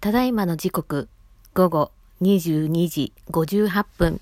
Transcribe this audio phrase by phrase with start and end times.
[0.00, 1.10] ただいまの時刻、
[1.52, 1.90] 午後
[2.22, 4.18] 22時58分、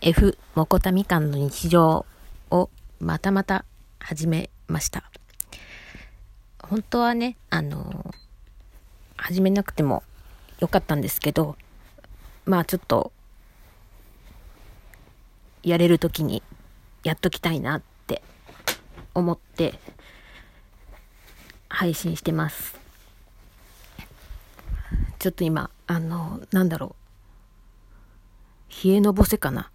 [0.00, 2.06] F モコタみかんの日常
[2.50, 3.66] をまたまた
[3.98, 5.10] 始めました。
[6.62, 8.14] 本当はね、あの、
[9.18, 10.02] 始めなくても
[10.58, 11.56] よかったんですけど、
[12.46, 13.12] まあちょっと、
[15.62, 16.42] やれる時に
[17.04, 18.22] やっときたいなって
[19.12, 19.78] 思って
[21.68, 22.87] 配信してます。
[25.18, 26.94] ちょっと今、あの、なんだろ
[28.70, 28.88] う。
[28.88, 29.70] 冷えのぼせかな。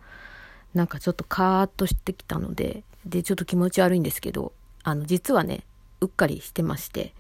[0.74, 5.66] なんかちょっとカーッとしてきたので、で、ちょっと気持ち悪いんですけど、あの、実はね、
[6.02, 7.14] うっかりしてまして、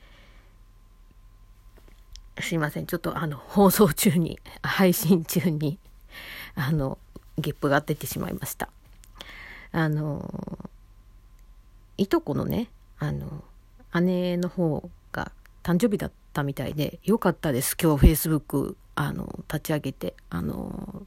[2.39, 5.77] すいません、ちょっとあの、放送中に、 配信中に、
[6.55, 6.97] あの、
[7.37, 8.69] ゲップが出てしまいました。
[9.71, 10.69] あの、
[11.97, 13.43] いとこのね、あの、
[14.01, 17.77] 姉の方が誕生日だったたみたいで、よかったです。
[17.81, 20.15] 今日 Facebook、あの、立ち上げて。
[20.29, 21.03] あの、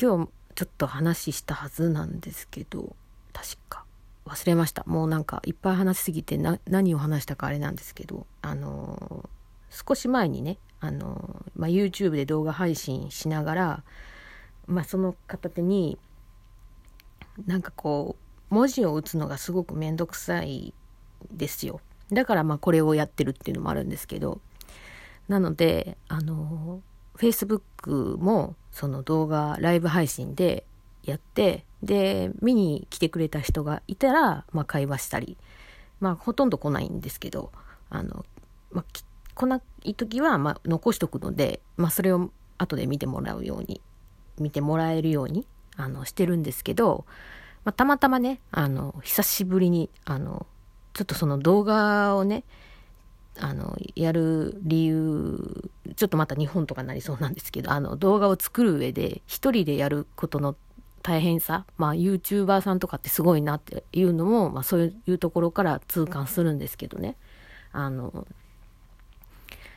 [0.00, 2.94] 今日ちょっと話したはずなんですけど、
[3.32, 3.84] 確か。
[4.26, 4.84] 忘れました。
[4.86, 9.28] もうなんかいっぱい話しすぎて何を話したかあれなんですけど、あの、
[9.70, 13.84] 少し前にね、あの、まあ、YouTube で動画配信しながら、
[14.66, 15.98] まあ、その片手に、
[17.46, 18.16] なんかこ
[18.50, 20.72] う、文字を打つのがすごくめんどくさい
[21.32, 21.80] ですよ。
[22.12, 24.40] だからまあこれをやってるっていうのもあるんですけど、
[25.28, 26.82] なので、あの、
[27.16, 30.64] Facebook もその動画、ライブ配信で
[31.02, 35.36] やって、で、見に来てくれた人がいたら、まあ会話したり、
[36.00, 37.52] まあほとんど来ないんですけど、
[37.90, 38.24] あの、
[38.72, 38.84] まあ、
[39.34, 43.80] 来ない時は、まあ残しとくので、まあそれを後で見てもらうように、
[44.38, 47.04] 見てもらえるように、あの、してるんですけど、
[47.64, 50.46] まあ、たまたまね、あの、久しぶりに、あの、
[50.94, 52.44] ちょっとその動画をね、
[53.40, 60.56] あの、やる理由、ちょっとまた日本とかなりそうなんですけど、あの、動画を作る上で、一人でやることの
[61.02, 67.16] 大変さ、まあ、YouTuber さんとかってすごいなっていうのも、まあ、そういうところから痛感するんですけどね。
[67.72, 68.26] あの、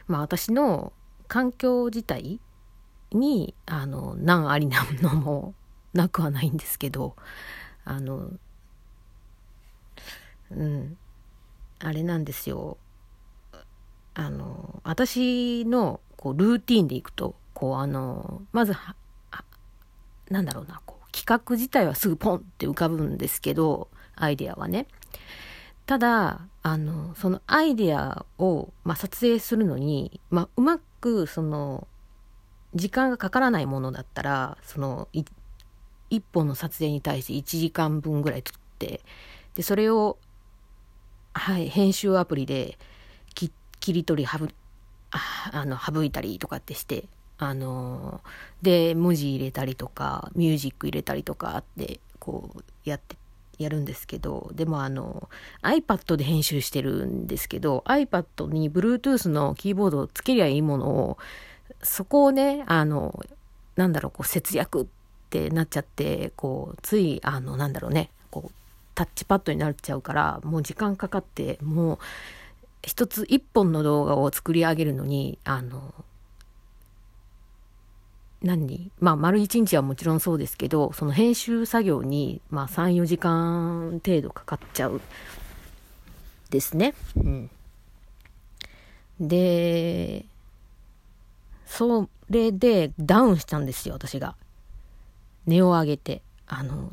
[0.08, 0.94] まあ、私の
[1.28, 2.40] 環境自体
[3.12, 5.56] に、あの、難ありなのも
[5.94, 7.16] なくはないんですけど、
[7.84, 8.30] あの、
[10.52, 10.98] うん、
[11.80, 12.78] あれなんですよ。
[14.14, 18.74] あの、私のこうルーティンでいくと、こうあの、まず
[20.30, 24.88] なんだろうな、こう企画自体はすぐポンって浮かぶんですけど、アイデアはね。
[25.86, 31.88] ただ、あの、そのアイデアを、まあ、撮影するのに、まあ、うまく、その、
[32.76, 35.08] 時間がかからないものだったら、その、
[36.10, 39.02] 一本の撮影に対して1時間分ぐらい撮って、
[39.56, 40.18] で、それを、
[41.38, 42.78] はい、編集アプリで
[43.80, 44.48] 切り取り省
[45.54, 47.06] あの省いたりとかってして
[47.38, 48.22] あの
[48.62, 53.16] で文字入れたりとかミュージック入れたりとかってこうやって
[53.60, 55.30] やるんですけどでもあの
[55.62, 61.18] iPad で編集してるんですけど iPad に Bluetooth のキーボードをつけりゃいいものを
[61.82, 63.24] そこをねあの
[63.76, 64.86] なんだろうこう節約っ
[65.30, 68.67] てなっちゃってこうついあのなんだろうねこう
[68.98, 72.00] タッチパッドになっちゃうからもう時間かかってもう
[72.82, 75.94] 一つ一本の動画を作り上げるのにあの
[78.42, 78.92] 何？
[79.00, 85.00] まあ丸一日はもちろんそうですけどその編集作業に、まあ、34時間程度かかっちゃう
[86.50, 86.96] ですね。
[87.18, 87.52] うん、
[89.20, 90.26] で
[91.68, 94.36] それでダウンしたんですよ私が。
[95.46, 96.92] 値を上げてあの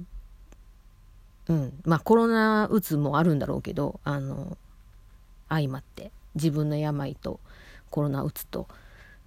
[1.48, 1.80] うん。
[1.84, 4.56] まあコロナうつもあるんだろうけど、あの、
[5.48, 7.40] 相まって、自分の病と
[7.90, 8.66] コロナうつと、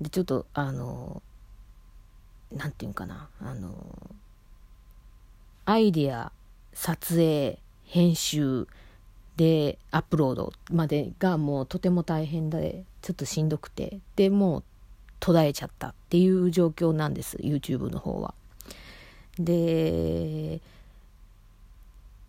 [0.01, 1.21] で、ちょっと、あの、
[2.51, 3.73] なんていうかな、あの、
[5.65, 6.31] アイディア、
[6.73, 8.67] 撮影、編集、
[9.37, 14.63] で、アップロードまでがもうとても大変で、ちょっとしんどくて、で、もう
[15.19, 18.33] 途絶えちゃったっていう状況なんです、YouTube の方は。
[19.37, 20.59] で、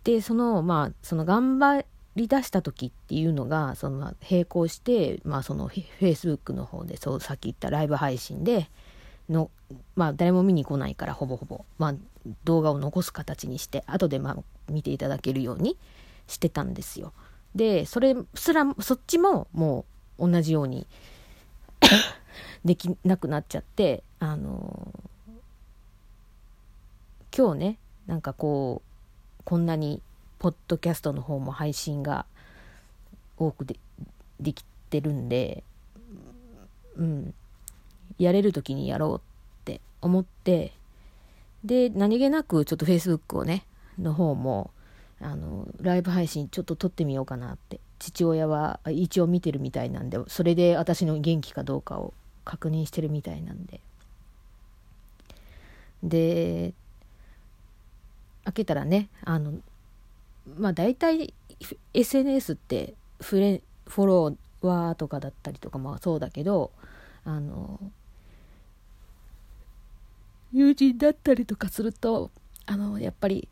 [0.09, 1.85] でそのまあその頑張
[2.15, 8.71] り出した時っていうのがその並行してまあそのフェイスブックの方でそうさっき言ったライブ配信で
[9.29, 9.51] の
[9.95, 11.95] まあ誰も見に来ないからほぼほぼまあ
[12.43, 15.77] 動画を残す形にして後でまあ見ていただけるように
[16.25, 17.13] してたんですよ。
[17.53, 19.85] でそれすらそっちもも
[20.17, 20.87] う同じように
[22.65, 24.91] できなくなっちゃってあの
[27.35, 27.77] 今日ね
[28.07, 28.88] なんかこう
[29.49, 29.99] こんなに
[30.37, 32.27] ポッドキャストの方も配信が
[33.35, 33.77] 多くで
[34.39, 35.63] できてるんで
[36.95, 37.33] うん。
[38.19, 39.21] やれる時にやろうっ
[39.65, 40.73] て思って
[41.63, 43.65] で何気なくちょっと Facebook をね
[43.97, 44.69] の方も
[45.19, 52.13] あのライブ配信ちょっと撮ってみようかなって父親は一応見てるみたいなんでそれで私の元気かどうかを
[52.45, 53.81] 確認してるみたいなんで。
[56.03, 56.73] で
[58.49, 59.53] 開けたらねあの
[60.57, 61.33] まあ大体
[61.93, 66.71] SNS ってフレフォロワーとかだったりとかもそうだけど
[67.23, 67.79] あの
[70.51, 72.31] 友人だったりとかすると
[72.65, 73.47] あのやっぱり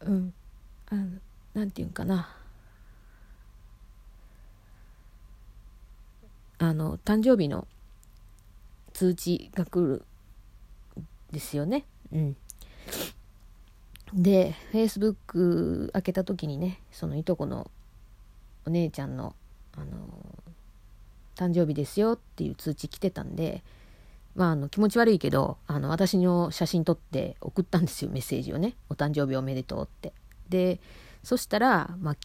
[0.00, 0.32] うん
[0.86, 1.06] あの
[1.54, 2.34] なんていうんかな。
[6.60, 7.68] あの誕生日の
[8.92, 10.04] 通知が来る
[11.30, 11.84] ですよね。
[12.12, 12.36] うん。
[14.18, 17.70] で Facebook 開けた時にねそのいとこの
[18.66, 19.34] お姉ちゃんの
[19.76, 19.86] あの
[21.36, 23.62] 誕生日ですよっていう通知来てたんで
[24.38, 30.12] まあ、あの気持ち悪いけどあの私の写真撮って送ったんですよメッセージをね「お誕生日おめでとう」って。
[30.48, 30.80] で
[31.24, 32.16] そしたら、まあ、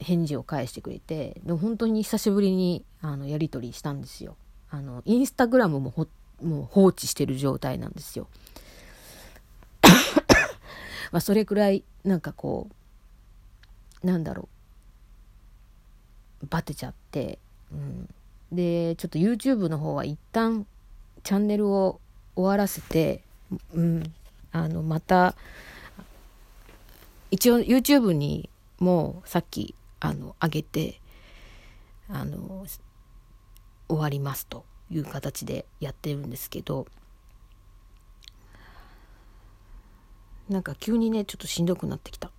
[0.00, 4.36] 返事を返してくれてでも本当に久しぶりにあのやり取りしたんですよ。
[4.70, 5.92] あのインスタグラムも
[6.42, 8.26] もう放置してる状態なんですよ。
[11.12, 12.68] まあそれくらいなんかこ
[14.02, 14.48] うなんだろ
[16.42, 16.46] う。
[16.48, 17.38] バテちゃって、
[17.72, 18.08] うん、
[18.52, 20.66] でちょっと YouTube の方は一旦
[21.22, 22.00] チャンネルを
[22.36, 23.22] 終わらせて、
[23.74, 24.14] うん、
[24.52, 25.34] あのまた
[27.30, 31.00] 一応 YouTube にもうさっきあの上げて
[32.08, 32.66] あの
[33.88, 36.86] 終わりますという形でやってるんですけど
[40.48, 42.30] なんか急にねちょっとしんどくなってきた。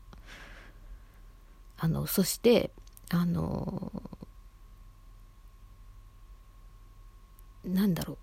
[1.78, 2.72] あのそして
[3.10, 3.92] あの
[7.64, 8.18] なんだろう。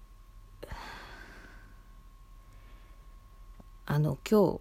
[3.88, 4.60] あの今日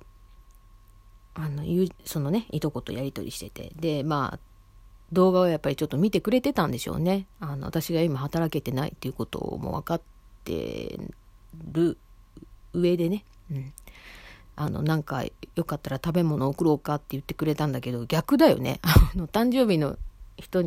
[1.34, 1.64] あの
[2.06, 3.72] そのねいとことやり取りしてて。
[3.76, 4.40] でまあ
[5.12, 7.28] 動画をやっぱりちょっと見てくれてたんでしょうね。
[7.40, 10.02] あの私が今働けてないっていうことも分かっ
[10.44, 11.00] て
[11.72, 11.98] る
[12.74, 13.74] 上でね、うん、
[14.56, 15.24] あのなんか
[15.56, 18.80] よかったら食べ物送ろうかって言ってくれたんだけど逆だよね。
[18.84, 19.98] あの誕生日の
[20.38, 20.64] 人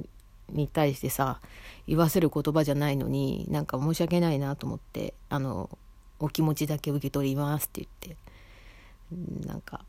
[0.51, 1.41] に対してさ
[1.87, 5.71] 言わせる言葉じゃないのになんか申し訳ないなと思ってあの
[6.19, 8.29] お気持ちだけ受け取りますって言って。
[9.47, 9.85] なんか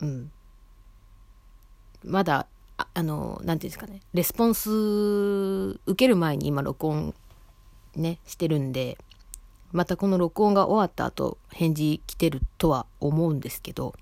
[0.00, 0.30] うん。
[2.04, 2.46] まだ
[2.76, 4.00] ああの何て言うんですかね。
[4.12, 7.14] レスポンス受ける前に今録音
[7.96, 8.98] ねしてるんで
[9.72, 13.94] またこの録音が終わった後返事来てるとは思うんですけど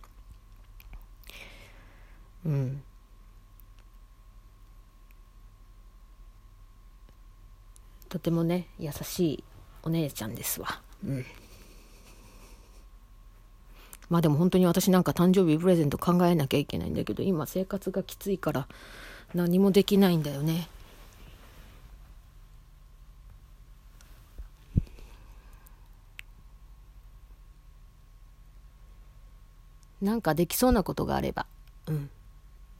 [2.44, 2.82] うん。
[8.08, 9.44] とてもね優しい
[9.82, 10.80] お姉ちゃんですわ。
[11.04, 11.26] うん。
[14.08, 18.66] まあでも本当に私なんか誕生日プレゼント考えなきゃいけないんだけど今生活がきついから
[19.34, 20.68] 何もできないんだよね。
[30.00, 31.46] なんかできそうなことがあれば
[31.86, 32.10] うん。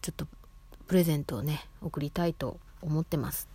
[0.02, 0.26] ちょっと
[0.86, 3.48] プレゼントをね送りたいと思ってます。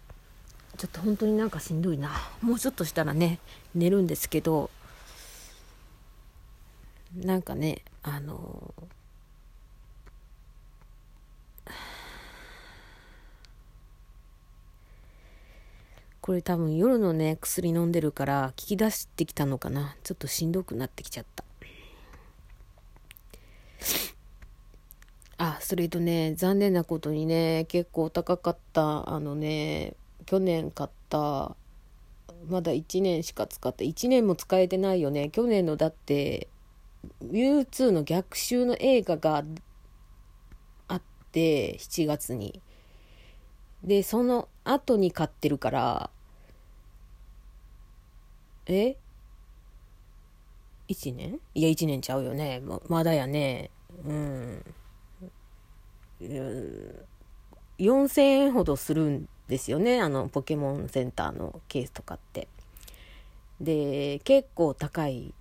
[0.77, 2.11] ちょっと本当になんかしんどいな。
[2.41, 3.39] もうちょっとしたらね
[3.73, 4.69] 寝るんですけど
[7.15, 8.73] なんかねあの
[16.21, 19.95] これ多分夜のね薬飲んでるから効き出してきたのかな。
[20.03, 21.43] ちょっとしんどくなってきちゃった
[25.37, 29.09] あそれとね残念なことにね結構高かった。
[29.09, 29.95] あのね
[30.27, 31.55] 去年買った
[32.47, 35.29] まだ1年しか使って1年も使えてないよね。
[35.29, 36.49] 去年のだって
[37.23, 39.43] U2 の逆襲の映画が
[40.87, 42.61] あって7月に。
[43.83, 46.11] でその後に買ってるから
[48.67, 48.97] え
[50.89, 51.39] ？1年？
[51.55, 52.61] いや1年ちゃうよね。
[52.63, 53.71] ままだやね。
[54.05, 54.63] うん。
[56.19, 60.01] 4000円ほどするんですよね。
[60.01, 62.47] あのポケモンセンターのケースとかって。
[63.61, 65.33] で結構高い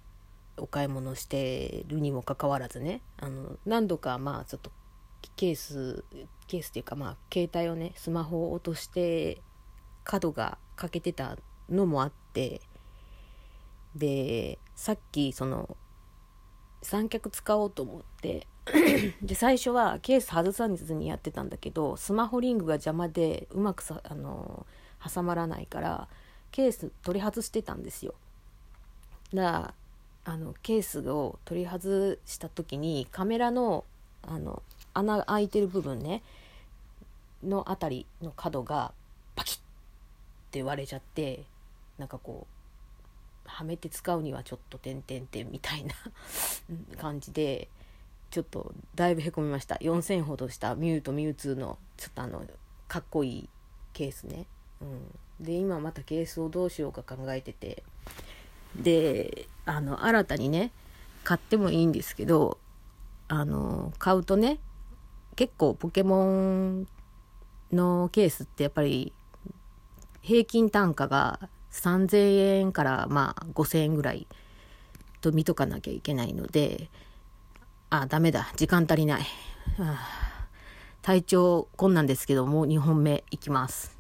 [0.56, 3.00] お買い物してるにもかかわらずね。
[3.18, 4.70] あの何度かまあちょっと
[5.36, 6.04] ケース
[6.46, 9.40] ケースっていうかまあ携帯をねスマホを落として
[10.04, 11.36] 角が欠けてた
[11.68, 12.60] のもあって。
[13.94, 15.76] でさっきその
[16.82, 18.48] 三脚使おうと思って
[19.22, 24.66] で最初はケース外さずにやってたんだけどスマホリングが邪魔でうまくさあの
[25.14, 26.08] 挟まらないから
[26.50, 28.14] ケース取り外してたんですよ。
[29.34, 29.74] だから
[30.26, 33.84] あのケースを取り外した時にカメラの
[34.22, 34.62] あの
[34.94, 36.22] 穴開いてる部分ね
[37.42, 38.92] の辺りの角が
[39.36, 39.60] パキッっ
[40.50, 41.44] て割れちゃって
[41.98, 42.46] なんかこ
[43.44, 45.94] うはめて使うにはちょっと点々点みたいな
[46.96, 47.68] 感じで
[48.34, 49.76] ちょっとだいぶへこみました。
[49.76, 52.42] 4000ほどしたミュウとミュウツーのちょっとあの
[52.88, 53.48] かっこいい
[53.92, 54.46] ケースね、
[54.80, 57.84] うん、で今またケースをどうしようか考えてて。
[58.74, 60.72] であの新たにね
[61.22, 62.58] 買ってもいいんですけど
[63.28, 64.58] あの買うとね
[65.36, 66.88] 結構ポケモン
[67.72, 69.12] のケースってやっぱり
[70.22, 74.26] 平均単価が3000円からまあ5000円ぐらい
[75.20, 76.90] と見とかなきゃいけないので
[78.02, 78.48] あダメだ。
[78.56, 79.22] 時間足りない、
[81.02, 83.96] 体調困難ですけども2本目いきます。